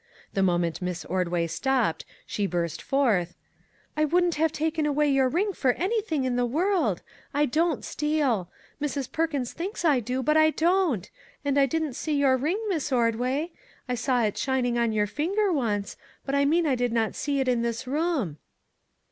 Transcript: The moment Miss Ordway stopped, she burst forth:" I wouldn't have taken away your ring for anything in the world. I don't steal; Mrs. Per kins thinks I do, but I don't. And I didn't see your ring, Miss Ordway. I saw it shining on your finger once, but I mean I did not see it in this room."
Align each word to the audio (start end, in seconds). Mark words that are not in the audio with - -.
The 0.33 0.41
moment 0.41 0.81
Miss 0.81 1.05
Ordway 1.05 1.45
stopped, 1.45 2.05
she 2.25 2.47
burst 2.47 2.81
forth:" 2.81 3.35
I 3.95 4.03
wouldn't 4.03 4.33
have 4.33 4.51
taken 4.51 4.87
away 4.87 5.07
your 5.07 5.29
ring 5.29 5.53
for 5.53 5.73
anything 5.73 6.23
in 6.23 6.37
the 6.37 6.45
world. 6.47 7.03
I 7.35 7.45
don't 7.45 7.85
steal; 7.85 8.49
Mrs. 8.81 9.11
Per 9.11 9.27
kins 9.27 9.53
thinks 9.53 9.85
I 9.85 9.99
do, 9.99 10.23
but 10.23 10.37
I 10.37 10.49
don't. 10.49 11.07
And 11.45 11.55
I 11.59 11.67
didn't 11.67 11.93
see 11.93 12.15
your 12.17 12.35
ring, 12.35 12.59
Miss 12.67 12.91
Ordway. 12.91 13.51
I 13.87 13.93
saw 13.93 14.23
it 14.23 14.39
shining 14.39 14.75
on 14.75 14.91
your 14.91 15.05
finger 15.05 15.53
once, 15.53 15.97
but 16.25 16.33
I 16.33 16.45
mean 16.45 16.65
I 16.65 16.73
did 16.73 16.91
not 16.91 17.13
see 17.13 17.39
it 17.39 17.47
in 17.47 17.61
this 17.61 17.85
room." 17.85 18.39